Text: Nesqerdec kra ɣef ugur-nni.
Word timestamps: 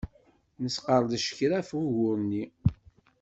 Nesqerdec 0.63 1.25
kra 1.37 1.57
ɣef 1.59 1.69
ugur-nni. 1.79 2.43